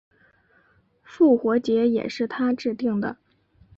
[1.03, 3.15] 复活节也是他制定的。